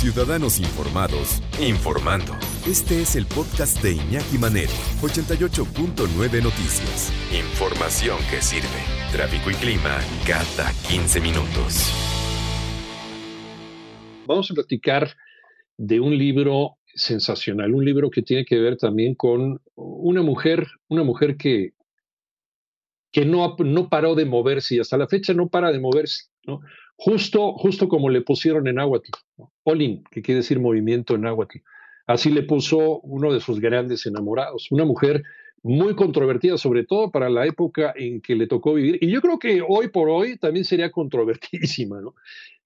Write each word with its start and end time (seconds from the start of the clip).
Ciudadanos 0.00 0.58
Informados, 0.58 1.42
informando. 1.60 2.32
Este 2.66 3.02
es 3.02 3.16
el 3.16 3.26
podcast 3.26 3.82
de 3.82 3.92
Iñaki 3.92 4.38
Manero, 4.38 4.72
88.9 5.02 6.42
Noticias. 6.42 7.12
Información 7.30 8.16
que 8.30 8.40
sirve. 8.40 8.80
Tráfico 9.12 9.50
y 9.50 9.54
clima 9.56 9.98
cada 10.26 10.72
15 10.88 11.20
minutos. 11.20 11.92
Vamos 14.26 14.50
a 14.50 14.54
platicar 14.54 15.10
de 15.76 16.00
un 16.00 16.16
libro 16.16 16.78
sensacional, 16.94 17.74
un 17.74 17.84
libro 17.84 18.08
que 18.10 18.22
tiene 18.22 18.46
que 18.46 18.58
ver 18.58 18.78
también 18.78 19.14
con 19.14 19.60
una 19.74 20.22
mujer, 20.22 20.66
una 20.88 21.04
mujer 21.04 21.36
que, 21.36 21.74
que 23.12 23.26
no, 23.26 23.54
no 23.58 23.90
paró 23.90 24.14
de 24.14 24.24
moverse 24.24 24.76
y 24.76 24.78
hasta 24.78 24.96
la 24.96 25.08
fecha 25.08 25.34
no 25.34 25.50
para 25.50 25.70
de 25.70 25.78
moverse, 25.78 26.29
¿no? 26.50 26.60
Justo, 26.96 27.52
justo 27.54 27.88
como 27.88 28.10
le 28.10 28.20
pusieron 28.20 28.68
en 28.68 28.78
Aguati, 28.78 29.10
Olin, 29.64 30.04
que 30.10 30.20
quiere 30.20 30.40
decir 30.40 30.60
movimiento 30.60 31.14
en 31.14 31.26
Aguati. 31.26 31.60
Así 32.06 32.30
le 32.30 32.42
puso 32.42 33.00
uno 33.00 33.32
de 33.32 33.40
sus 33.40 33.60
grandes 33.60 34.04
enamorados, 34.04 34.66
una 34.70 34.84
mujer 34.84 35.22
muy 35.62 35.94
controvertida, 35.94 36.58
sobre 36.58 36.84
todo 36.84 37.10
para 37.10 37.28
la 37.28 37.46
época 37.46 37.92
en 37.96 38.20
que 38.20 38.34
le 38.34 38.46
tocó 38.46 38.74
vivir. 38.74 38.98
Y 39.00 39.10
yo 39.10 39.20
creo 39.20 39.38
que 39.38 39.62
hoy 39.66 39.88
por 39.88 40.08
hoy 40.08 40.36
también 40.36 40.64
sería 40.64 40.90
controvertidísima, 40.90 42.00
¿no? 42.00 42.14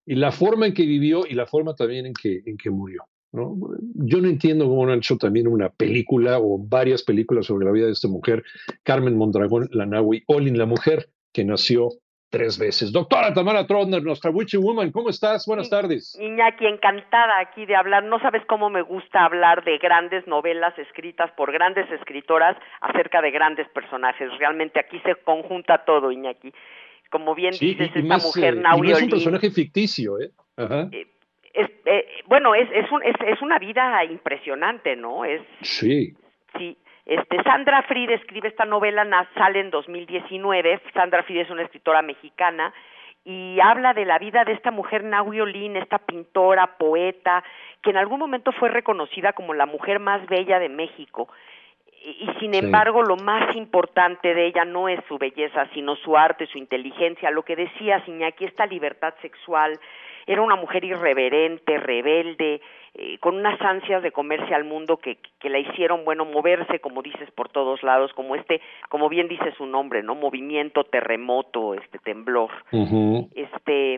Y 0.06 0.16
la 0.16 0.32
forma 0.32 0.66
en 0.66 0.74
que 0.74 0.84
vivió 0.84 1.26
y 1.28 1.34
la 1.34 1.46
forma 1.46 1.74
también 1.74 2.06
en 2.06 2.12
que, 2.14 2.42
en 2.44 2.56
que 2.56 2.70
murió. 2.70 3.04
¿no? 3.32 3.56
Yo 3.94 4.20
no 4.20 4.28
entiendo 4.28 4.68
cómo 4.68 4.86
no 4.86 4.92
han 4.92 4.98
hecho 4.98 5.16
también 5.16 5.48
una 5.48 5.70
película 5.70 6.38
o 6.38 6.58
varias 6.58 7.02
películas 7.02 7.46
sobre 7.46 7.64
la 7.64 7.72
vida 7.72 7.86
de 7.86 7.92
esta 7.92 8.06
mujer, 8.06 8.44
Carmen 8.82 9.16
Mondragón 9.16 9.68
Lanawi, 9.72 10.22
Olin, 10.26 10.56
la 10.56 10.66
mujer 10.66 11.08
que 11.32 11.44
nació 11.44 11.90
tres 12.34 12.58
veces. 12.58 12.92
Doctora 12.92 13.32
Tamara 13.32 13.64
Trotner, 13.64 14.02
nuestra 14.02 14.30
Witchy 14.30 14.56
Woman, 14.56 14.90
¿cómo 14.90 15.08
estás? 15.08 15.46
Buenas 15.46 15.70
tardes. 15.70 16.18
Iñaki, 16.20 16.66
encantada 16.66 17.38
aquí 17.40 17.64
de 17.64 17.76
hablar. 17.76 18.02
No 18.02 18.18
sabes 18.18 18.42
cómo 18.46 18.70
me 18.70 18.82
gusta 18.82 19.24
hablar 19.24 19.62
de 19.64 19.78
grandes 19.78 20.26
novelas 20.26 20.76
escritas 20.78 21.30
por 21.36 21.52
grandes 21.52 21.88
escritoras 21.92 22.56
acerca 22.80 23.22
de 23.22 23.30
grandes 23.30 23.68
personajes. 23.68 24.28
Realmente 24.38 24.80
aquí 24.80 24.98
se 25.04 25.14
conjunta 25.14 25.84
todo, 25.84 26.10
Iñaki. 26.10 26.52
Como 27.10 27.36
bien 27.36 27.52
dices, 27.52 27.90
esta 27.94 28.18
mujer, 28.18 28.56
eh, 28.56 28.90
es 28.90 29.02
un 29.02 29.10
personaje 29.10 29.50
ficticio, 29.52 30.18
¿eh? 30.18 30.30
Ajá. 30.56 30.88
Eh, 30.90 31.06
eh, 31.54 32.06
bueno, 32.26 32.56
es, 32.56 32.68
es, 32.72 32.90
un, 32.90 33.00
es, 33.04 33.14
es, 33.24 33.40
una 33.42 33.60
vida 33.60 34.04
impresionante, 34.04 34.96
¿no? 34.96 35.24
Es, 35.24 35.40
sí. 35.62 36.14
Este, 37.06 37.42
Sandra 37.42 37.82
Fried 37.82 38.10
escribe 38.10 38.48
esta 38.48 38.64
novela, 38.64 39.04
sale 39.34 39.60
en 39.60 39.70
2019. 39.70 40.80
Sandra 40.94 41.22
Fried 41.22 41.42
es 41.42 41.50
una 41.50 41.62
escritora 41.62 42.02
mexicana 42.02 42.72
y 43.24 43.58
habla 43.60 43.94
de 43.94 44.04
la 44.04 44.18
vida 44.18 44.44
de 44.44 44.52
esta 44.52 44.70
mujer 44.70 45.02
Naui 45.02 45.40
Olin, 45.40 45.76
esta 45.76 45.98
pintora, 45.98 46.78
poeta, 46.78 47.42
que 47.82 47.90
en 47.90 47.96
algún 47.96 48.20
momento 48.20 48.52
fue 48.52 48.68
reconocida 48.68 49.32
como 49.32 49.54
la 49.54 49.66
mujer 49.66 49.98
más 49.98 50.26
bella 50.26 50.58
de 50.58 50.68
México. 50.68 51.28
Y, 52.06 52.28
sin 52.38 52.54
embargo, 52.54 53.02
lo 53.02 53.16
más 53.16 53.56
importante 53.56 54.34
de 54.34 54.46
ella 54.46 54.66
no 54.66 54.90
es 54.90 55.00
su 55.08 55.16
belleza, 55.16 55.66
sino 55.72 55.96
su 55.96 56.18
arte, 56.18 56.46
su 56.46 56.58
inteligencia. 56.58 57.30
Lo 57.30 57.44
que 57.44 57.56
decía 57.56 58.02
Iñaki, 58.06 58.44
esta 58.44 58.66
libertad 58.66 59.14
sexual, 59.22 59.80
era 60.26 60.42
una 60.42 60.56
mujer 60.56 60.84
irreverente, 60.84 61.78
rebelde, 61.78 62.60
eh, 62.96 63.18
con 63.18 63.36
unas 63.36 63.60
ansias 63.60 64.04
de 64.04 64.12
comerse 64.12 64.54
al 64.54 64.62
mundo 64.62 64.98
que, 64.98 65.18
que 65.40 65.50
la 65.50 65.58
hicieron, 65.58 66.04
bueno, 66.04 66.24
moverse, 66.24 66.78
como 66.78 67.02
dices, 67.02 67.28
por 67.32 67.48
todos 67.48 67.82
lados, 67.82 68.12
como 68.14 68.36
este, 68.36 68.60
como 68.88 69.08
bien 69.08 69.26
dice 69.26 69.52
su 69.56 69.66
nombre, 69.66 70.04
¿no? 70.04 70.14
Movimiento, 70.14 70.84
terremoto, 70.84 71.74
este 71.74 71.98
temblor. 71.98 72.50
Este, 73.34 73.96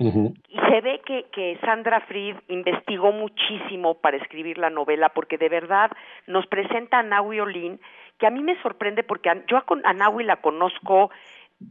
y 0.48 0.58
se 0.70 0.80
ve 0.80 1.02
que, 1.04 1.26
que 1.30 1.58
Sandra 1.60 2.00
Fried 2.00 2.36
investigó 2.48 3.12
muchísimo 3.12 3.94
para 3.94 4.16
escribir 4.16 4.56
la 4.56 4.70
novela, 4.70 5.10
porque 5.10 5.36
de 5.36 5.50
verdad 5.50 5.90
nos 6.26 6.46
presenta 6.46 7.00
a 7.00 7.02
Naui 7.02 7.40
Olin, 7.40 7.78
que 8.18 8.26
a 8.26 8.30
mí 8.30 8.42
me 8.42 8.60
sorprende 8.62 9.02
porque 9.02 9.30
yo 9.46 9.62
a 9.84 9.92
Naui 9.92 10.24
la 10.24 10.36
conozco 10.36 11.10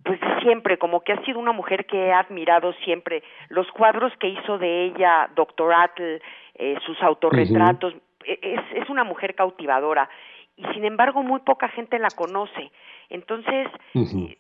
pues 0.03 0.19
siempre, 0.41 0.78
como 0.78 1.01
que 1.01 1.13
ha 1.13 1.23
sido 1.25 1.40
una 1.40 1.51
mujer 1.51 1.85
que 1.85 2.07
he 2.07 2.13
admirado 2.13 2.73
siempre. 2.84 3.23
Los 3.50 3.69
cuadros 3.72 4.12
que 4.19 4.28
hizo 4.28 4.57
de 4.57 4.85
ella, 4.85 5.29
Doctor 5.35 5.73
Atle, 5.73 6.22
eh, 6.56 6.75
sus 6.85 7.01
autorretratos, 7.03 7.94
e, 8.25 8.40
es, 8.41 8.84
es 8.84 8.90
una 8.90 9.03
mujer 9.03 9.35
cautivadora 9.35 10.09
y 10.57 10.66
sin 10.73 10.85
embargo 10.85 11.22
muy 11.22 11.41
poca 11.41 11.68
gente 11.69 12.00
la 12.00 12.09
conoce. 12.09 12.72
Entonces, 13.09 13.68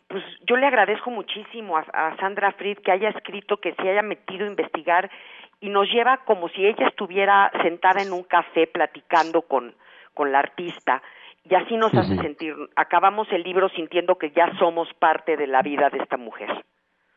pues 0.07 0.23
yo 0.47 0.55
le 0.55 0.65
agradezco 0.65 1.11
muchísimo 1.11 1.77
a, 1.77 1.81
a, 1.81 2.17
Sandra 2.17 2.51
Fried 2.53 2.79
que 2.79 2.91
haya 2.91 3.09
escrito, 3.09 3.57
que 3.57 3.73
se 3.73 3.89
haya 3.89 4.01
metido 4.01 4.45
a 4.45 4.49
investigar 4.49 5.11
y 5.59 5.69
nos 5.69 5.87
lleva 5.91 6.17
como 6.25 6.49
si 6.49 6.65
ella 6.65 6.87
estuviera 6.87 7.51
sentada 7.61 8.01
en 8.01 8.11
un 8.11 8.23
café 8.23 8.65
platicando 8.65 9.43
con, 9.43 9.75
con 10.13 10.31
la 10.31 10.39
artista 10.39 11.03
y 11.49 11.55
así 11.55 11.77
nos 11.77 11.93
hace 11.93 12.15
sentir, 12.17 12.53
acabamos 12.75 13.27
el 13.31 13.43
libro 13.43 13.69
sintiendo 13.69 14.17
que 14.17 14.31
ya 14.31 14.51
somos 14.57 14.87
parte 14.99 15.37
de 15.37 15.47
la 15.47 15.61
vida 15.61 15.89
de 15.89 15.99
esta 15.99 16.17
mujer. 16.17 16.49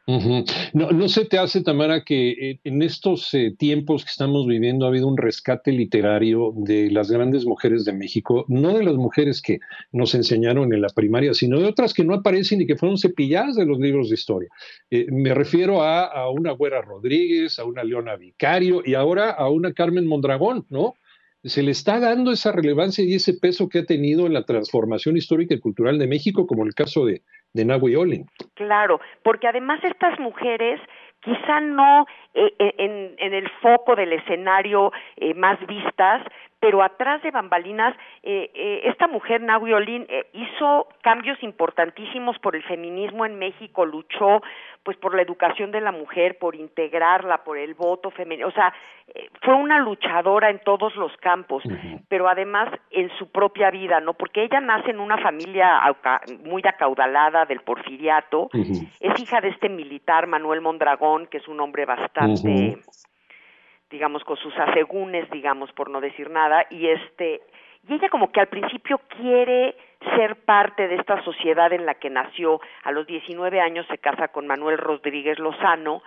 no, 0.07 0.91
no 0.91 1.09
se 1.09 1.27
te 1.27 1.39
hace, 1.39 1.63
Tamara, 1.63 2.03
que 2.03 2.61
en 2.65 2.83
estos 2.83 3.33
eh, 3.35 3.55
tiempos 3.59 4.05
que 4.05 4.11
estamos 4.11 4.47
viviendo 4.47 4.87
ha 4.87 4.89
habido 4.89 5.07
un 5.07 5.19
rescate 5.19 5.71
literario 5.71 6.53
de 6.57 6.91
las 6.91 7.11
grandes 7.11 7.45
mujeres 7.45 7.85
de 7.85 7.93
México, 7.93 8.47
no 8.49 8.77
de 8.77 8.85
las 8.85 8.95
mujeres 8.95 9.43
que 9.43 9.59
nos 9.93 10.15
enseñaron 10.15 10.73
en 10.73 10.81
la 10.81 10.89
primaria, 10.89 11.35
sino 11.35 11.61
de 11.61 11.67
otras 11.67 11.93
que 11.93 12.05
no 12.05 12.15
aparecen 12.15 12.63
y 12.63 12.67
que 12.67 12.77
fueron 12.77 12.97
cepilladas 12.97 13.57
de 13.57 13.67
los 13.67 13.79
libros 13.79 14.09
de 14.09 14.15
historia. 14.15 14.49
Eh, 14.91 15.07
me 15.11 15.35
refiero 15.35 15.83
a, 15.83 16.05
a 16.05 16.31
una 16.31 16.53
Güera 16.53 16.81
Rodríguez, 16.81 17.59
a 17.59 17.65
una 17.65 17.85
Leona 17.85 18.17
Vicario 18.17 18.83
y 18.85 18.95
ahora 18.95 19.31
a 19.31 19.51
una 19.51 19.75
Carmen 19.75 20.07
Mondragón, 20.07 20.65
¿no? 20.71 20.95
Se 21.45 21.63
le 21.63 21.71
está 21.71 22.01
dando 22.01 22.33
esa 22.33 22.53
relevancia 22.53 23.05
y 23.05 23.15
ese 23.15 23.35
peso 23.35 23.69
que 23.69 23.81
ha 23.81 23.85
tenido 23.85 24.27
en 24.27 24.35
la 24.35 24.45
transformación 24.45 25.17
histórica 25.17 25.55
y 25.55 25.61
cultural 25.61 25.99
de 25.99 26.09
México, 26.09 26.47
como 26.47 26.65
el 26.65 26.75
caso 26.75 27.05
de, 27.07 27.23
de 27.53 27.65
Nahui. 27.65 28.25
Claro, 28.55 29.01
porque 29.23 29.47
además 29.47 29.81
estas 29.85 30.19
mujeres 30.19 30.81
quizá 31.21 31.61
no 31.61 32.07
eh, 32.35 32.53
eh, 32.59 32.75
en, 32.79 33.15
en, 33.19 33.35
el 33.35 33.49
foco 33.61 33.97
del 33.97 34.13
escenario 34.13 34.93
eh, 35.17 35.35
más 35.35 35.59
vistas, 35.67 36.23
pero 36.61 36.83
atrás 36.83 37.23
de 37.23 37.31
bambalinas, 37.31 37.95
eh, 38.23 38.51
eh, 38.55 38.81
esta 38.85 39.07
mujer, 39.07 39.41
Nahui 39.41 39.73
Olin, 39.73 40.07
eh, 40.09 40.27
hizo 40.33 40.89
cambios 41.03 41.41
importantísimos 41.43 42.39
por 42.41 42.57
el 42.57 42.63
feminismo 42.65 43.25
en 43.25 43.39
México, 43.39 43.87
luchó 43.87 44.43
pues 44.83 44.97
por 44.97 45.15
la 45.15 45.23
educación 45.23 45.71
de 45.71 45.81
la 45.81 45.93
mujer, 45.93 46.39
por 46.39 46.55
integrarla, 46.55 47.45
por 47.45 47.59
el 47.59 47.75
voto 47.75 48.11
femenino, 48.11 48.49
o 48.49 48.53
sea, 48.53 48.73
eh, 49.15 49.29
fue 49.43 49.55
una 49.55 49.79
luchadora 49.81 50.51
en 50.51 50.61
todos 50.61 50.95
los 50.97 51.15
campos, 51.19 51.63
pero 52.09 52.29
además 52.29 52.71
en 52.91 53.11
su 53.19 53.31
propia 53.31 53.71
vida, 53.71 54.01
¿no? 54.01 54.15
Porque 54.15 54.45
ella 54.45 54.61
nace 54.61 54.91
en 54.91 55.01
una 55.01 55.19
familia 55.19 55.81
muy 56.45 56.63
acaudalada 56.65 57.45
del 57.45 57.61
porfiriato, 57.61 58.49
es 58.53 59.21
hija 59.21 59.41
de 59.41 59.49
este 59.49 59.69
militar 59.69 60.27
Manuel 60.27 60.61
Mondragón, 60.61 61.27
que 61.27 61.39
es 61.39 61.49
un 61.49 61.61
hombre 61.61 61.85
bastante 61.85 62.79
digamos, 63.91 64.25
con 64.25 64.37
sus 64.37 64.57
asegúnes, 64.59 65.31
digamos, 65.31 65.73
por 65.73 65.91
no 65.91 66.01
decir 66.01 66.31
nada, 66.31 66.67
y 66.71 66.89
este, 66.89 67.41
y 67.89 67.95
ella 67.95 68.09
como 68.09 68.31
que 68.33 68.41
al 68.41 68.49
principio 68.49 68.99
quiere 69.09 69.77
ser 70.17 70.37
parte 70.37 70.89
de 70.89 70.97
esta 70.97 71.23
sociedad 71.25 71.73
en 71.73 71.87
la 71.87 71.95
que 71.95 72.11
nació, 72.11 72.61
a 72.85 72.93
los 72.93 73.07
19 73.07 73.61
años 73.61 73.87
se 73.89 73.99
casa 73.99 74.29
con 74.29 74.47
Manuel 74.47 74.79
Rodríguez 74.79 75.39
Lozano, 75.39 76.03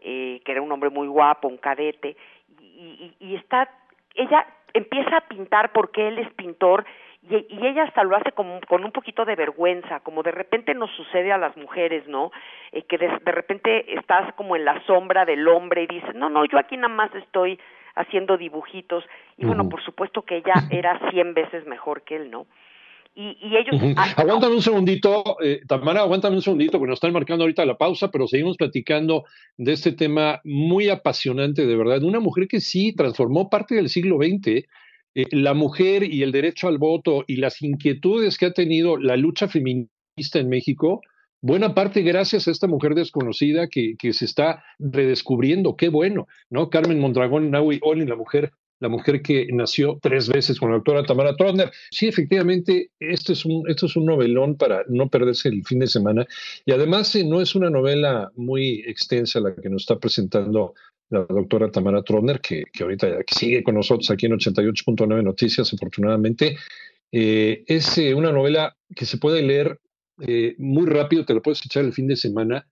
eh, 0.00 0.40
que 0.44 0.52
era 0.52 0.62
un 0.62 0.72
hombre 0.72 0.90
muy 0.90 1.08
guapo, 1.08 1.48
un 1.48 1.58
cadete, 1.58 2.16
y, 2.60 3.14
y, 3.20 3.26
y 3.26 3.36
está, 3.36 3.70
ella 4.14 4.46
empieza 4.72 5.16
a 5.16 5.28
pintar 5.28 5.72
porque 5.72 6.08
él 6.08 6.18
es 6.18 6.30
pintor 6.34 6.84
y, 7.28 7.66
ella 7.66 7.84
hasta 7.84 8.04
lo 8.04 8.16
hace 8.16 8.32
con, 8.32 8.60
con, 8.68 8.84
un 8.84 8.92
poquito 8.92 9.24
de 9.24 9.34
vergüenza, 9.34 10.00
como 10.00 10.22
de 10.22 10.30
repente 10.30 10.74
nos 10.74 10.90
sucede 10.92 11.32
a 11.32 11.38
las 11.38 11.56
mujeres, 11.56 12.06
¿no? 12.06 12.30
Eh, 12.72 12.82
que 12.82 12.98
de, 12.98 13.08
de, 13.24 13.32
repente 13.32 13.94
estás 13.94 14.32
como 14.34 14.56
en 14.56 14.64
la 14.64 14.84
sombra 14.86 15.24
del 15.24 15.46
hombre 15.48 15.84
y 15.84 15.86
dices, 15.86 16.14
no, 16.14 16.28
no, 16.28 16.44
yo 16.44 16.58
aquí 16.58 16.76
nada 16.76 16.94
más 16.94 17.14
estoy 17.14 17.58
haciendo 17.96 18.36
dibujitos. 18.36 19.04
Y 19.36 19.44
bueno, 19.44 19.68
por 19.68 19.82
supuesto 19.82 20.22
que 20.22 20.36
ella 20.36 20.54
era 20.70 21.10
cien 21.10 21.34
veces 21.34 21.66
mejor 21.66 22.02
que 22.02 22.16
él, 22.16 22.30
¿no? 22.30 22.46
Y, 23.14 23.38
y 23.40 23.56
ellos... 23.56 23.96
Aguántame 24.16 24.56
un 24.56 24.62
segundito, 24.62 25.38
eh, 25.42 25.62
Tamara, 25.66 26.00
aguántame 26.00 26.36
un 26.36 26.42
segundito, 26.42 26.78
porque 26.78 26.90
nos 26.90 26.98
están 26.98 27.14
marcando 27.14 27.44
ahorita 27.44 27.64
la 27.64 27.78
pausa, 27.78 28.10
pero 28.10 28.26
seguimos 28.26 28.58
platicando 28.58 29.24
de 29.56 29.72
este 29.72 29.92
tema 29.92 30.40
muy 30.44 30.90
apasionante, 30.90 31.64
de 31.64 31.76
verdad. 31.76 32.02
Una 32.02 32.20
mujer 32.20 32.46
que 32.46 32.60
sí 32.60 32.94
transformó 32.94 33.48
parte 33.48 33.74
del 33.74 33.88
siglo 33.88 34.18
XX 34.18 34.66
eh, 35.16 35.24
la 35.30 35.54
mujer 35.54 36.02
y 36.04 36.22
el 36.22 36.30
derecho 36.30 36.68
al 36.68 36.76
voto 36.76 37.24
y 37.26 37.36
las 37.36 37.62
inquietudes 37.62 38.36
que 38.36 38.44
ha 38.44 38.52
tenido 38.52 38.98
la 38.98 39.16
lucha 39.16 39.48
feminista 39.48 40.38
en 40.38 40.50
México, 40.50 41.00
buena 41.40 41.74
parte 41.74 42.02
gracias 42.02 42.46
a 42.46 42.50
esta 42.50 42.66
mujer 42.66 42.94
desconocida 42.94 43.68
que, 43.68 43.96
que 43.98 44.12
se 44.12 44.26
está 44.26 44.62
redescubriendo. 44.78 45.74
Qué 45.74 45.88
bueno, 45.88 46.28
¿no? 46.50 46.68
Carmen 46.68 47.00
Mondragón 47.00 47.50
Naui 47.50 47.80
Olin, 47.82 48.10
la 48.10 48.16
mujer 48.16 48.52
la 48.78 48.88
mujer 48.88 49.22
que 49.22 49.46
nació 49.52 49.98
tres 50.02 50.28
veces 50.28 50.58
con 50.58 50.70
la 50.70 50.76
doctora 50.76 51.02
Tamara 51.02 51.34
Trotner. 51.34 51.70
Sí, 51.90 52.08
efectivamente, 52.08 52.90
esto 53.00 53.32
es, 53.32 53.44
un, 53.44 53.68
esto 53.70 53.86
es 53.86 53.96
un 53.96 54.04
novelón 54.04 54.56
para 54.56 54.82
no 54.88 55.08
perderse 55.08 55.48
el 55.48 55.64
fin 55.64 55.78
de 55.78 55.86
semana. 55.86 56.26
Y 56.64 56.72
además 56.72 57.14
eh, 57.14 57.24
no 57.24 57.40
es 57.40 57.54
una 57.54 57.70
novela 57.70 58.30
muy 58.36 58.84
extensa 58.86 59.40
la 59.40 59.54
que 59.54 59.70
nos 59.70 59.82
está 59.82 59.98
presentando 59.98 60.74
la 61.10 61.24
doctora 61.24 61.70
Tamara 61.70 62.02
Trotner, 62.02 62.40
que, 62.40 62.64
que 62.72 62.82
ahorita 62.82 63.22
que 63.24 63.34
sigue 63.34 63.62
con 63.62 63.74
nosotros 63.74 64.10
aquí 64.10 64.26
en 64.26 64.32
88.9 64.32 65.22
Noticias, 65.22 65.72
afortunadamente. 65.72 66.56
Eh, 67.12 67.64
es 67.66 67.96
eh, 67.98 68.14
una 68.14 68.32
novela 68.32 68.76
que 68.94 69.06
se 69.06 69.18
puede 69.18 69.42
leer 69.42 69.80
eh, 70.20 70.54
muy 70.58 70.86
rápido, 70.86 71.24
te 71.24 71.34
la 71.34 71.40
puedes 71.40 71.64
echar 71.64 71.84
el 71.84 71.92
fin 71.92 72.08
de 72.08 72.16
semana, 72.16 72.66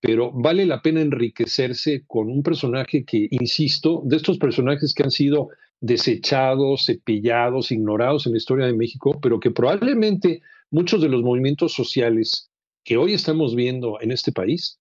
pero 0.00 0.32
vale 0.32 0.66
la 0.66 0.82
pena 0.82 1.00
enriquecerse 1.00 2.04
con 2.06 2.30
un 2.30 2.42
personaje 2.42 3.04
que, 3.04 3.28
insisto, 3.30 4.02
de 4.04 4.16
estos 4.16 4.38
personajes 4.38 4.94
que 4.94 5.02
han 5.02 5.10
sido 5.10 5.48
desechados, 5.80 6.86
cepillados, 6.86 7.70
ignorados 7.70 8.26
en 8.26 8.32
la 8.32 8.38
historia 8.38 8.66
de 8.66 8.74
México, 8.74 9.18
pero 9.20 9.40
que 9.40 9.50
probablemente 9.50 10.40
muchos 10.70 11.02
de 11.02 11.08
los 11.08 11.22
movimientos 11.22 11.72
sociales 11.72 12.50
que 12.84 12.96
hoy 12.96 13.14
estamos 13.14 13.54
viendo 13.54 13.98
en 14.00 14.10
este 14.10 14.32
país 14.32 14.78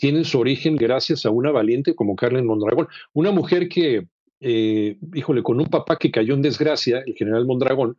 tienen 0.00 0.24
su 0.24 0.40
origen 0.40 0.76
gracias 0.76 1.26
a 1.26 1.30
una 1.30 1.52
valiente 1.52 1.94
como 1.94 2.16
Carmen 2.16 2.46
Mondragón, 2.46 2.88
una 3.12 3.30
mujer 3.30 3.68
que, 3.68 4.06
eh, 4.40 4.96
híjole, 5.14 5.42
con 5.42 5.60
un 5.60 5.66
papá 5.66 5.96
que 5.96 6.10
cayó 6.10 6.34
en 6.34 6.42
desgracia, 6.42 7.02
el 7.06 7.14
general 7.14 7.46
Mondragón, 7.46 7.96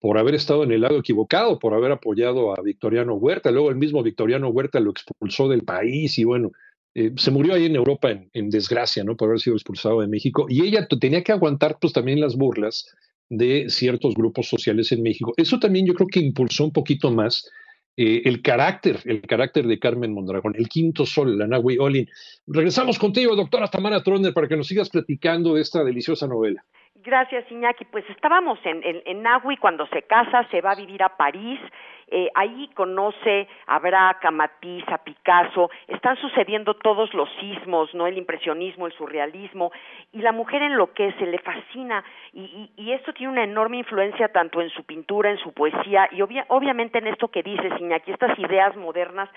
por 0.00 0.18
haber 0.18 0.34
estado 0.34 0.64
en 0.64 0.72
el 0.72 0.80
lado 0.80 0.98
equivocado, 0.98 1.58
por 1.58 1.74
haber 1.74 1.92
apoyado 1.92 2.56
a 2.56 2.62
Victoriano 2.62 3.14
Huerta. 3.14 3.50
Luego 3.50 3.70
el 3.70 3.76
mismo 3.76 4.02
Victoriano 4.02 4.48
Huerta 4.48 4.80
lo 4.80 4.90
expulsó 4.90 5.48
del 5.48 5.62
país 5.62 6.18
y 6.18 6.24
bueno, 6.24 6.50
eh, 6.94 7.12
se 7.16 7.30
murió 7.30 7.54
ahí 7.54 7.66
en 7.66 7.76
Europa 7.76 8.10
en, 8.10 8.50
desgracia, 8.50 9.04
¿no? 9.04 9.16
Por 9.16 9.28
haber 9.28 9.40
sido 9.40 9.56
expulsado 9.56 10.00
de 10.00 10.08
México. 10.08 10.46
Y 10.48 10.64
ella 10.64 10.86
tenía 10.88 11.22
que 11.22 11.32
aguantar 11.32 11.78
pues 11.80 11.92
también 11.92 12.20
las 12.20 12.36
burlas 12.36 12.86
de 13.28 13.66
ciertos 13.68 14.14
grupos 14.14 14.48
sociales 14.48 14.92
en 14.92 15.02
México. 15.02 15.32
Eso 15.36 15.58
también 15.58 15.86
yo 15.86 15.94
creo 15.94 16.08
que 16.08 16.20
impulsó 16.20 16.64
un 16.64 16.72
poquito 16.72 17.10
más 17.10 17.48
eh, 17.96 18.22
el 18.24 18.40
carácter, 18.40 19.00
el 19.04 19.20
carácter 19.22 19.66
de 19.66 19.78
Carmen 19.78 20.14
Mondragón, 20.14 20.54
el 20.56 20.68
quinto 20.68 21.04
sol, 21.04 21.36
la 21.38 21.46
Nahui 21.46 21.78
Olin. 21.78 22.08
Regresamos 22.46 22.98
contigo, 22.98 23.36
doctora 23.36 23.68
Tamara 23.68 24.02
Troner, 24.02 24.32
para 24.32 24.48
que 24.48 24.56
nos 24.56 24.68
sigas 24.68 24.88
platicando 24.88 25.54
de 25.54 25.62
esta 25.62 25.84
deliciosa 25.84 26.26
novela. 26.26 26.64
Gracias, 27.04 27.50
Iñaki. 27.50 27.84
Pues 27.86 28.08
estábamos 28.10 28.60
en, 28.64 28.80
en, 28.84 29.02
en 29.04 29.22
Nahui 29.22 29.56
cuando 29.56 29.86
se 29.88 30.02
casa, 30.02 30.46
se 30.50 30.60
va 30.60 30.70
a 30.70 30.76
vivir 30.76 31.02
a 31.02 31.16
París, 31.16 31.58
eh, 32.06 32.28
ahí 32.34 32.70
conoce 32.74 33.48
a 33.66 33.80
Braque, 33.80 34.28
a 34.28 34.30
Matisse, 34.30 34.88
a 34.88 34.98
Picasso, 34.98 35.68
están 35.88 36.16
sucediendo 36.18 36.74
todos 36.74 37.12
los 37.12 37.28
sismos, 37.40 37.92
¿no? 37.94 38.06
El 38.06 38.18
impresionismo, 38.18 38.86
el 38.86 38.92
surrealismo, 38.92 39.72
y 40.12 40.20
la 40.20 40.30
mujer 40.30 40.62
enloquece, 40.62 41.26
le 41.26 41.38
fascina, 41.38 42.04
y, 42.32 42.70
y, 42.76 42.92
esto 42.92 43.12
tiene 43.12 43.32
una 43.32 43.44
enorme 43.44 43.78
influencia 43.78 44.28
tanto 44.28 44.60
en 44.60 44.70
su 44.70 44.84
pintura, 44.84 45.30
en 45.30 45.38
su 45.38 45.52
poesía, 45.52 46.08
y 46.12 46.20
obviamente 46.20 46.98
en 46.98 47.08
esto 47.08 47.28
que 47.28 47.42
dices, 47.42 47.72
Iñaki, 47.80 48.12
estas 48.12 48.38
ideas 48.38 48.76
modernas 48.76 49.28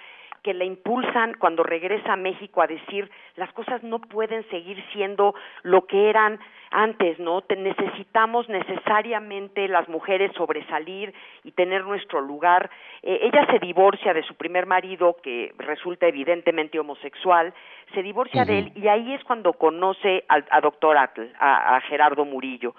que 0.46 0.54
la 0.54 0.64
impulsan 0.64 1.34
cuando 1.40 1.64
regresa 1.64 2.14
a 2.14 2.16
México 2.16 2.62
a 2.62 2.68
decir 2.68 3.10
las 3.36 3.52
cosas 3.54 3.82
no 3.82 3.98
pueden 3.98 4.48
seguir 4.52 4.78
siendo 4.94 5.34
lo 5.64 5.88
que 5.88 6.08
eran 6.08 6.40
antes, 6.70 7.18
¿no? 7.18 7.44
necesitamos 7.58 8.48
necesariamente 8.48 9.68
las 9.68 9.90
mujeres 9.90 10.32
sobresalir 10.36 11.16
y 11.44 11.52
tener 11.54 11.84
nuestro 11.84 12.22
lugar. 12.22 12.70
Eh, 13.02 13.22
ella 13.24 13.48
se 13.48 13.58
divorcia 13.58 14.14
de 14.14 14.22
su 14.22 14.36
primer 14.36 14.68
marido, 14.68 15.18
que 15.24 15.52
resulta 15.58 16.06
evidentemente 16.06 16.80
homosexual, 16.80 17.52
se 17.96 18.04
divorcia 18.04 18.46
de 18.46 18.60
él 18.60 18.72
y 18.76 18.88
ahí 18.88 19.16
es 19.16 19.24
cuando 19.24 19.54
conoce 19.54 20.26
al, 20.28 20.46
a 20.52 20.62
doctor 20.62 20.96
Atl, 20.96 21.24
a, 21.40 21.82
Gerardo 21.90 22.24
Murillo. 22.24 22.76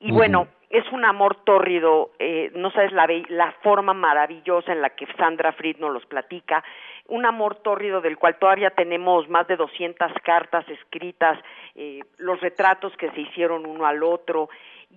Y 0.00 0.10
bueno, 0.10 0.48
es 0.68 0.84
un 0.92 1.04
amor 1.04 1.36
tórrido, 1.44 2.10
eh, 2.18 2.50
no 2.54 2.70
sabes 2.72 2.92
la, 2.92 3.06
la 3.28 3.52
forma 3.62 3.94
maravillosa 3.94 4.72
en 4.72 4.82
la 4.82 4.90
que 4.90 5.06
Sandra 5.16 5.52
Fried 5.52 5.78
nos 5.78 5.92
los 5.92 6.04
platica, 6.06 6.62
un 7.08 7.24
amor 7.24 7.56
tórrido 7.56 8.00
del 8.00 8.16
cual 8.16 8.36
todavía 8.38 8.70
tenemos 8.70 9.28
más 9.28 9.46
de 9.46 9.56
200 9.56 10.12
cartas 10.22 10.68
escritas, 10.68 11.38
eh, 11.74 12.00
los 12.18 12.40
retratos 12.40 12.96
que 12.96 13.10
se 13.10 13.20
hicieron 13.20 13.66
uno 13.66 13.86
al 13.86 14.02
otro, 14.02 14.48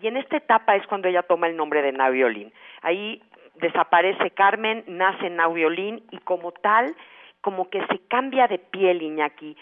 y 0.02 0.08
en 0.08 0.18
esta 0.18 0.38
etapa 0.38 0.76
es 0.76 0.86
cuando 0.88 1.08
ella 1.08 1.24
toma 1.24 1.48
el 1.48 1.58
nombre 1.58 1.82
de 1.82 1.92
Naviolín. 1.92 2.54
Ahí 2.82 3.22
desaparece 3.56 4.32
Carmen, 4.32 4.84
nace 4.88 5.30
Naviolín 5.30 6.04
y 6.12 6.18
como 6.20 6.52
tal, 6.52 6.96
como 7.42 7.70
que 7.70 7.86
se 7.88 8.00
cambia 8.08 8.48
de 8.48 8.60
piel 8.60 9.02
Iñaki, 9.02 9.58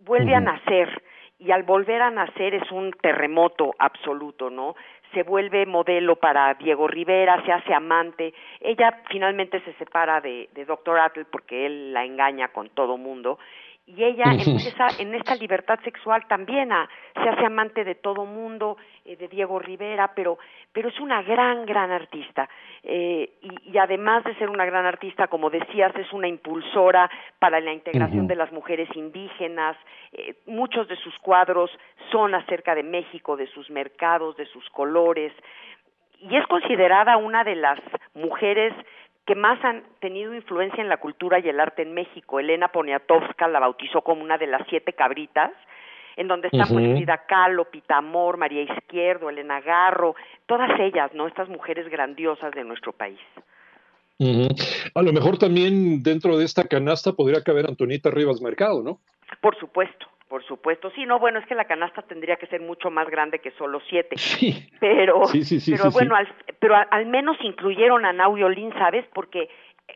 vuelve 0.00 0.34
a 0.34 0.40
nacer 0.40 1.02
y 1.38 1.50
al 1.50 1.64
volver 1.64 2.00
a 2.00 2.10
nacer 2.10 2.54
es 2.54 2.70
un 2.70 2.92
terremoto 2.92 3.74
absoluto, 3.78 4.48
¿no? 4.48 4.74
Se 5.12 5.22
vuelve 5.22 5.66
modelo 5.66 6.16
para 6.16 6.54
Diego 6.54 6.86
Rivera, 6.88 7.42
se 7.44 7.52
hace 7.52 7.74
amante. 7.74 8.34
Ella 8.60 9.02
finalmente 9.10 9.60
se 9.60 9.72
separa 9.74 10.20
de, 10.20 10.48
de 10.52 10.64
Dr. 10.64 10.98
Atl 10.98 11.24
porque 11.30 11.66
él 11.66 11.92
la 11.92 12.04
engaña 12.04 12.48
con 12.48 12.68
todo 12.70 12.96
mundo 12.96 13.38
y 13.86 14.02
ella 14.02 14.24
empieza 14.32 14.88
en 14.98 15.14
esta 15.14 15.36
libertad 15.36 15.78
sexual 15.84 16.26
también 16.26 16.72
a, 16.72 16.88
se 17.14 17.28
hace 17.28 17.46
amante 17.46 17.84
de 17.84 17.94
todo 17.94 18.24
mundo, 18.24 18.76
eh, 19.04 19.14
de 19.16 19.28
Diego 19.28 19.60
Rivera, 19.60 20.12
pero, 20.14 20.38
pero 20.72 20.88
es 20.88 20.98
una 20.98 21.22
gran, 21.22 21.64
gran 21.64 21.92
artista. 21.92 22.48
Eh, 22.82 23.30
y, 23.40 23.70
y, 23.70 23.78
además 23.78 24.24
de 24.24 24.34
ser 24.34 24.50
una 24.50 24.64
gran 24.64 24.86
artista, 24.86 25.28
como 25.28 25.50
decías, 25.50 25.94
es 25.94 26.12
una 26.12 26.26
impulsora 26.26 27.08
para 27.38 27.60
la 27.60 27.72
integración 27.72 28.26
de 28.26 28.34
las 28.34 28.50
mujeres 28.50 28.88
indígenas. 28.96 29.76
Eh, 30.12 30.34
muchos 30.46 30.88
de 30.88 30.96
sus 30.96 31.16
cuadros 31.20 31.70
son 32.10 32.34
acerca 32.34 32.74
de 32.74 32.82
México, 32.82 33.36
de 33.36 33.46
sus 33.46 33.70
mercados, 33.70 34.36
de 34.36 34.46
sus 34.46 34.68
colores. 34.70 35.32
Y 36.18 36.36
es 36.36 36.46
considerada 36.48 37.18
una 37.18 37.44
de 37.44 37.54
las 37.54 37.78
mujeres 38.14 38.72
que 39.26 39.34
más 39.34 39.62
han 39.64 39.82
tenido 40.00 40.34
influencia 40.34 40.80
en 40.80 40.88
la 40.88 40.98
cultura 40.98 41.40
y 41.40 41.48
el 41.48 41.58
arte 41.58 41.82
en 41.82 41.92
México. 41.94 42.38
Elena 42.38 42.68
Poniatowska 42.68 43.48
la 43.48 43.58
bautizó 43.58 44.02
como 44.02 44.22
una 44.22 44.38
de 44.38 44.46
las 44.46 44.62
siete 44.68 44.92
cabritas, 44.92 45.50
en 46.16 46.28
donde 46.28 46.48
está 46.48 46.64
uh 46.72 46.74
Frida 46.74 47.26
Kahlo, 47.26 47.64
Pitamor, 47.66 48.36
María 48.36 48.62
Izquierdo, 48.62 49.28
Elena 49.28 49.60
Garro, 49.60 50.14
todas 50.46 50.70
ellas, 50.78 51.12
¿no? 51.12 51.26
Estas 51.26 51.48
mujeres 51.48 51.88
grandiosas 51.90 52.52
de 52.52 52.64
nuestro 52.64 52.92
país. 52.92 53.20
A 54.94 55.02
lo 55.02 55.12
mejor 55.12 55.36
también 55.36 56.02
dentro 56.02 56.38
de 56.38 56.44
esta 56.44 56.64
canasta 56.64 57.12
podría 57.12 57.42
caber 57.42 57.66
Antonita 57.66 58.10
Rivas 58.10 58.40
Mercado, 58.40 58.82
¿no? 58.82 59.00
Por 59.42 59.58
supuesto, 59.58 60.06
por 60.28 60.44
supuesto, 60.44 60.90
sí, 60.90 61.06
no, 61.06 61.18
bueno, 61.18 61.38
es 61.38 61.46
que 61.46 61.54
la 61.54 61.66
canasta 61.66 62.02
tendría 62.02 62.36
que 62.36 62.48
ser 62.48 62.60
mucho 62.60 62.90
más 62.90 63.08
grande 63.08 63.38
que 63.38 63.52
solo 63.52 63.80
siete. 63.88 64.16
Sí. 64.36 64.68
Pero, 64.80 65.22
pero 65.66 65.90
bueno, 65.90 66.14
al, 66.14 66.28
pero 66.58 66.74
al, 66.90 67.06
menos 67.06 67.36
incluyeron 67.42 68.04
a 68.04 68.12
Nauiolín, 68.12 68.72
¿sabes? 68.74 69.06
Porque 69.14 69.48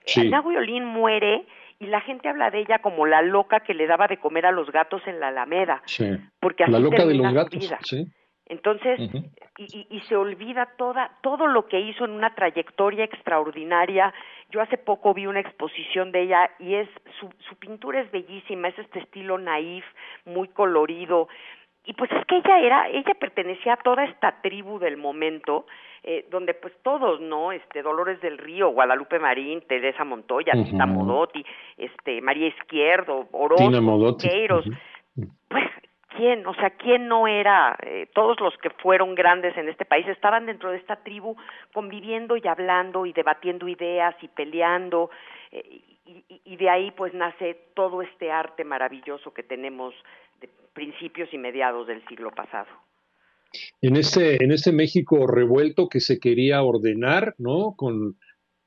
sí. 0.06 0.30
Nauiolín 0.30 0.84
muere 0.84 1.44
y 1.78 1.86
la 1.86 2.00
gente 2.00 2.28
habla 2.28 2.50
de 2.50 2.60
ella 2.60 2.78
como 2.78 3.06
la 3.06 3.22
loca 3.22 3.60
que 3.60 3.74
le 3.74 3.86
daba 3.86 4.06
de 4.06 4.18
comer 4.18 4.46
a 4.46 4.52
los 4.52 4.70
gatos 4.70 5.02
en 5.06 5.20
la 5.20 5.28
Alameda. 5.28 5.82
Sí. 5.84 6.06
Porque 6.38 6.62
así 6.62 6.72
la 6.72 6.78
loca 6.78 7.04
de 7.04 7.14
los 7.14 7.32
gatos. 7.32 7.68
Sí. 7.82 8.06
Entonces, 8.46 8.99
y, 9.58 9.87
y, 9.90 10.00
se 10.08 10.16
olvida 10.16 10.70
toda, 10.76 11.18
todo 11.22 11.46
lo 11.46 11.68
que 11.68 11.80
hizo 11.80 12.04
en 12.04 12.12
una 12.12 12.34
trayectoria 12.34 13.04
extraordinaria. 13.04 14.12
Yo 14.50 14.61
hace 14.61 14.78
poco 14.78 15.14
vi 15.14 15.26
una 15.26 15.40
exposición 15.40 16.12
de 16.12 16.23
ella 16.23 16.50
y 16.59 16.75
es 16.75 16.88
su, 17.19 17.28
su 17.49 17.57
pintura 17.57 18.00
es 18.00 18.11
bellísima, 18.11 18.69
es 18.69 18.78
este 18.78 19.00
estilo 19.00 19.38
naif, 19.38 19.85
muy 20.25 20.49
colorido. 20.49 21.28
Y 21.85 21.95
pues 21.95 22.11
es 22.12 22.25
que 22.26 22.37
ella 22.37 22.61
era, 22.61 22.88
ella 22.88 23.14
pertenecía 23.19 23.75
a 23.75 23.76
toda 23.78 24.04
esta 24.04 24.42
tribu 24.42 24.78
del 24.78 24.97
momento, 24.97 25.66
eh, 26.02 26.26
donde 26.30 26.54
pues 26.54 26.75
todos, 26.83 27.21
¿no? 27.21 27.52
Este, 27.52 27.83
Dolores 27.83 28.21
del 28.21 28.38
Río, 28.38 28.71
Guadalupe 28.71 29.19
Marín, 29.19 29.62
Teresa 29.66 30.04
Montoya, 30.04 30.52
Tita 30.52 30.87
Modotti, 30.87 31.45
este, 31.78 32.21
María 32.21 32.49
Izquierdo, 32.49 33.28
Orozco, 33.33 34.16
Queiros, 34.19 34.66
pues 35.49 35.64
¿quién? 36.20 36.46
O 36.46 36.54
sea, 36.54 36.70
¿quién 36.70 37.08
no 37.08 37.26
era? 37.26 37.78
Eh, 37.82 38.08
todos 38.14 38.38
los 38.40 38.54
que 38.58 38.68
fueron 38.68 39.14
grandes 39.14 39.56
en 39.56 39.68
este 39.68 39.86
país 39.86 40.06
estaban 40.06 40.44
dentro 40.44 40.70
de 40.70 40.76
esta 40.76 40.96
tribu 40.96 41.34
conviviendo 41.72 42.36
y 42.36 42.46
hablando 42.46 43.06
y 43.06 43.12
debatiendo 43.12 43.66
ideas 43.68 44.14
y 44.20 44.28
peleando. 44.28 45.10
Eh, 45.50 45.80
y, 46.44 46.56
de 46.56 46.68
ahí 46.68 46.90
pues 46.90 47.14
nace 47.14 47.56
todo 47.74 48.02
este 48.02 48.30
arte 48.30 48.64
maravilloso 48.64 49.32
que 49.32 49.44
tenemos 49.44 49.94
de 50.40 50.50
principios 50.74 51.32
y 51.32 51.38
mediados 51.38 51.86
del 51.86 52.04
siglo 52.08 52.30
pasado. 52.32 52.68
En 53.80 53.96
este, 53.96 54.42
en 54.44 54.50
este 54.52 54.72
México 54.72 55.26
revuelto 55.26 55.88
que 55.88 56.00
se 56.00 56.18
quería 56.18 56.62
ordenar, 56.62 57.34
¿no? 57.38 57.74
Con 57.76 58.16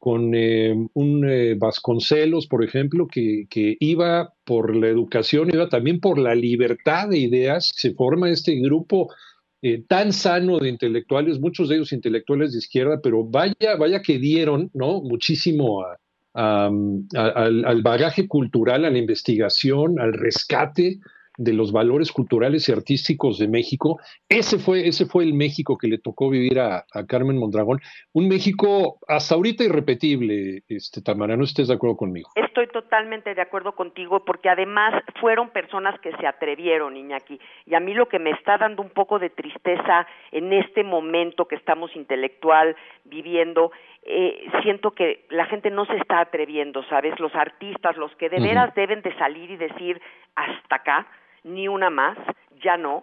con 0.04 0.36
eh, 0.36 0.76
un 0.96 1.30
eh, 1.30 1.56
Vasconcelos, 1.56 2.48
por 2.48 2.62
ejemplo, 2.62 3.08
que, 3.08 3.48
que, 3.50 3.78
iba 3.80 4.34
por 4.44 4.76
la 4.76 4.90
educación, 4.90 5.50
iba 5.54 5.70
también 5.70 6.02
por 6.02 6.18
la 6.18 6.36
libertad 6.36 7.08
de 7.08 7.20
ideas. 7.20 7.72
Se 7.74 7.94
forma 7.94 8.30
este 8.30 8.56
grupo 8.56 9.14
eh, 9.62 9.82
tan 9.88 10.12
sano 10.12 10.60
de 10.60 10.68
intelectuales, 10.68 11.40
muchos 11.40 11.70
de 11.70 11.76
ellos 11.76 11.94
intelectuales 11.94 12.52
de 12.52 12.58
izquierda, 12.58 13.00
pero 13.02 13.24
vaya, 13.24 13.78
vaya 13.80 14.02
que 14.02 14.20
dieron 14.20 14.70
¿no? 14.74 15.00
muchísimo 15.00 15.86
al, 16.34 17.06
al, 17.14 17.82
bagaje 17.82 18.28
cultural, 18.28 18.84
a 18.84 18.90
la 18.90 18.98
investigación, 18.98 20.02
al 20.02 20.12
rescate 20.12 21.00
de 21.38 21.54
los 21.54 21.72
valores 21.72 22.12
culturales 22.12 22.68
y 22.70 22.72
artísticos 22.72 23.40
de 23.40 23.48
México. 23.48 24.00
Ese 24.30 24.60
fue, 24.60 24.88
ese 24.88 25.06
fue 25.06 25.24
el 25.24 25.34
México 25.34 25.78
que 25.78 25.88
le 25.88 25.98
tocó 25.98 26.30
vivir 26.30 26.60
a, 26.60 26.86
Carmen 27.08 27.38
Mondragón. 27.38 27.80
Un 28.14 28.28
México 28.28 29.00
hasta 29.08 29.36
ahorita 29.36 29.64
irrepetible, 29.64 30.64
este, 30.68 31.02
Tamara, 31.02 31.36
¿no 31.36 31.44
estés 31.44 31.68
de 31.68 31.74
acuerdo 31.74 31.98
conmigo? 31.98 32.30
Estoy 32.36 32.68
totalmente 32.68 33.34
de 33.34 33.42
acuerdo 33.42 33.74
contigo 33.74 34.24
porque 34.26 34.50
además 34.50 34.94
fueron 35.20 35.50
personas 35.50 36.00
que 36.02 36.12
se 36.18 36.28
atrevieron, 36.28 36.96
Iñaki. 36.96 37.40
Y 37.66 37.76
a 37.76 37.80
mí 37.80 37.94
lo 37.94 38.08
que 38.08 38.20
me 38.20 38.32
está 38.32 38.58
dando 38.58 38.82
un 38.82 38.90
poco 38.90 39.20
de 39.20 39.30
tristeza 39.30 40.08
en 40.32 40.54
este 40.54 40.84
momento 40.84 41.48
que 41.48 41.56
estamos 41.56 41.96
intelectual 41.96 42.76
viviendo 43.06 43.72
eh, 44.06 44.46
siento 44.64 44.92
que 44.92 45.26
la 45.30 45.46
gente 45.46 45.70
no 45.70 45.86
se 45.86 45.96
está 45.96 46.20
atreviendo, 46.20 46.84
¿sabes? 46.90 47.18
Los 47.20 47.34
artistas, 47.36 47.96
los 47.96 48.14
que 48.18 48.30
de 48.30 48.42
veras 48.42 48.76
deben 48.76 49.02
de 49.02 49.16
salir 49.18 49.50
y 49.50 49.56
decir 49.56 50.02
hasta 50.36 50.76
acá, 50.76 51.08
ni 51.44 51.68
una 51.68 51.90
más, 51.90 52.18
ya 52.64 52.78
no. 52.78 53.02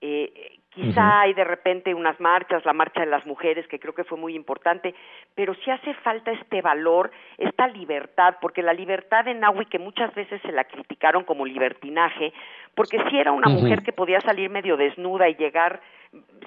Eh, 0.00 0.60
quizá 0.74 1.20
hay 1.20 1.34
de 1.34 1.44
repente 1.44 1.94
unas 1.94 2.18
marchas, 2.20 2.64
la 2.64 2.72
marcha 2.72 3.00
de 3.00 3.06
las 3.06 3.24
mujeres, 3.26 3.66
que 3.68 3.78
creo 3.78 3.94
que 3.94 4.04
fue 4.04 4.18
muy 4.18 4.34
importante, 4.34 4.94
pero 5.34 5.54
sí 5.54 5.70
hace 5.70 5.94
falta 5.94 6.32
este 6.32 6.62
valor, 6.62 7.10
esta 7.38 7.68
libertad, 7.68 8.36
porque 8.40 8.62
la 8.62 8.72
libertad 8.72 9.24
de 9.24 9.34
Nahui, 9.34 9.66
que 9.66 9.78
muchas 9.78 10.14
veces 10.14 10.40
se 10.42 10.52
la 10.52 10.64
criticaron 10.64 11.24
como 11.24 11.46
libertinaje, 11.46 12.32
porque 12.74 12.98
si 13.08 13.18
era 13.18 13.32
una 13.32 13.48
mujer 13.48 13.82
que 13.82 13.92
podía 13.92 14.20
salir 14.20 14.50
medio 14.50 14.76
desnuda 14.76 15.28
y 15.28 15.36
llegar 15.36 15.80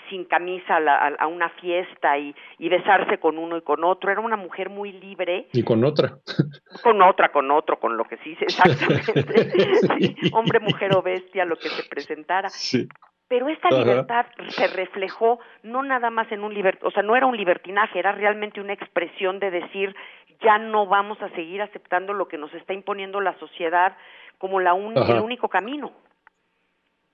sin 0.10 0.25
camisa 0.25 0.77
a, 0.77 1.27
una 1.27 1.50
fiesta 1.50 2.17
y, 2.17 2.34
besarse 2.60 3.17
con 3.19 3.38
uno 3.38 3.57
y 3.57 3.62
con 3.62 3.84
otro. 3.84 4.12
Era 4.12 4.22
una 4.22 4.38
mujer 4.38 4.69
muy 4.69 4.91
libre. 4.93 5.48
Y 5.53 5.63
con 5.63 5.84
otra. 5.84 6.17
Con 6.84 7.01
otra, 7.01 7.31
con 7.31 7.50
otro, 7.50 7.79
con 7.79 7.98
lo 7.98 8.03
que 8.03 8.17
sí, 8.17 8.38
exactamente. 8.41 9.12
hombre, 10.31 10.60
mujer 10.60 10.96
o 10.96 11.01
bestia, 11.01 11.43
lo 11.43 11.55
que 11.55 11.69
se 11.69 11.84
presentara. 11.89 12.50
Pero 13.27 13.50
esta 13.50 13.69
libertad 13.69 14.25
se 14.50 14.67
reflejó 14.67 15.39
no 15.63 15.84
nada 15.84 16.10
más 16.10 16.31
en 16.31 16.43
un 16.43 16.53
libert, 16.53 16.81
o 16.84 16.91
sea, 16.91 17.03
no 17.03 17.15
era 17.15 17.25
un 17.25 17.36
libertinaje, 17.36 18.00
era 18.00 18.13
realmente 18.13 18.62
una 18.62 18.74
expresión 18.74 19.39
de 19.39 19.51
decir 19.51 19.96
ya 20.41 20.57
no 20.57 20.86
vamos 20.86 21.22
a 21.22 21.29
seguir 21.29 21.62
aceptando 21.62 22.13
lo 22.13 22.27
que 22.27 22.38
nos 22.38 22.53
está 22.53 22.74
imponiendo 22.74 23.19
la 23.19 23.38
sociedad 23.39 23.98
como 24.38 24.60
la 24.60 24.72
el 24.72 25.19
único 25.19 25.50
camino. 25.50 25.91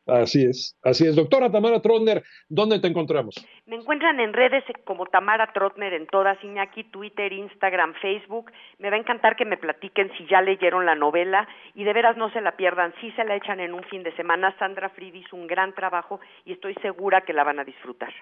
Así 0.05 0.43
es, 0.43 0.77
así 0.83 1.07
es. 1.07 1.15
Doctora 1.15 1.49
Tamara 1.49 1.81
Trotner, 1.81 2.23
¿dónde 2.49 2.79
te 2.79 2.87
encontramos? 2.87 3.35
Me 3.65 3.77
encuentran 3.77 4.19
en 4.19 4.33
redes 4.33 4.63
como 4.83 5.05
Tamara 5.05 5.53
Trotner 5.53 5.93
en 5.93 6.07
todas, 6.07 6.43
Iñaki, 6.43 6.83
Twitter, 6.85 7.31
Instagram, 7.31 7.93
Facebook. 8.01 8.51
Me 8.79 8.89
va 8.89 8.97
a 8.97 8.99
encantar 8.99 9.37
que 9.37 9.45
me 9.45 9.55
platiquen 9.55 10.11
si 10.17 10.25
ya 10.27 10.41
leyeron 10.41 10.85
la 10.85 10.95
novela 10.95 11.47
y 11.73 11.85
de 11.85 11.93
veras 11.93 12.17
no 12.17 12.29
se 12.31 12.41
la 12.41 12.57
pierdan. 12.57 12.93
Si 12.99 13.11
se 13.11 13.23
la 13.23 13.37
echan 13.37 13.61
en 13.61 13.73
un 13.73 13.83
fin 13.83 14.03
de 14.03 14.13
semana. 14.17 14.53
Sandra 14.59 14.89
Fried 14.89 15.13
hizo 15.13 15.37
un 15.37 15.47
gran 15.47 15.73
trabajo 15.73 16.19
y 16.43 16.51
estoy 16.51 16.73
segura 16.81 17.21
que 17.21 17.31
la 17.31 17.45
van 17.45 17.59
a 17.59 17.63
disfrutar. 17.63 18.13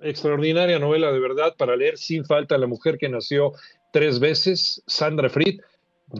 Extraordinaria 0.00 0.78
novela, 0.78 1.10
de 1.10 1.18
verdad, 1.18 1.56
para 1.58 1.74
leer 1.74 1.98
sin 1.98 2.24
falta 2.24 2.56
La 2.56 2.68
mujer 2.68 2.98
que 2.98 3.08
nació 3.08 3.52
tres 3.92 4.20
veces, 4.20 4.82
Sandra 4.86 5.28
Fried 5.28 5.60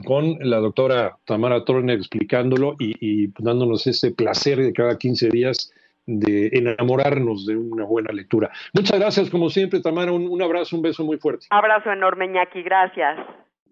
con 0.05 0.37
la 0.41 0.57
doctora 0.57 1.17
Tamara 1.25 1.65
Torner 1.65 1.97
explicándolo 1.97 2.75
y, 2.79 3.27
dándonos 3.39 3.87
ese 3.87 4.11
placer 4.11 4.57
de 4.57 4.73
cada 4.73 4.97
15 4.97 5.29
días 5.29 5.71
de 6.05 6.49
enamorarnos 6.53 7.45
de 7.45 7.55
una 7.55 7.85
buena 7.85 8.11
lectura. 8.11 8.49
Muchas 8.73 8.99
gracias, 8.99 9.29
como 9.29 9.49
siempre, 9.49 9.79
Tamara. 9.79 10.11
Un, 10.11 10.41
abrazo, 10.41 10.75
un 10.75 10.81
beso 10.81 11.03
muy 11.03 11.17
fuerte. 11.17 11.47
Abrazo 11.49 11.91
enorme, 11.91 12.27
Ñaki. 12.27 12.63
Gracias. 12.63 13.17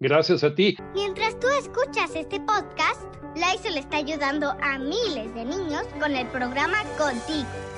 Gracias 0.00 0.44
a 0.44 0.54
ti. 0.54 0.76
Mientras 0.94 1.38
tú 1.40 1.48
escuchas 1.58 2.14
este 2.14 2.38
podcast, 2.40 3.08
le 3.34 3.80
está 3.80 3.98
ayudando 3.98 4.52
a 4.62 4.78
miles 4.78 5.34
de 5.34 5.44
niños 5.44 5.82
con 6.00 6.14
el 6.14 6.26
programa 6.28 6.78
Contigo 6.96 7.77